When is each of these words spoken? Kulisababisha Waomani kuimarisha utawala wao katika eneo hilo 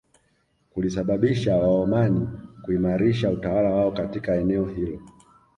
Kulisababisha 0.69 1.55
Waomani 1.57 2.29
kuimarisha 2.63 3.29
utawala 3.31 3.69
wao 3.69 3.91
katika 3.91 4.35
eneo 4.35 4.65
hilo 4.65 4.99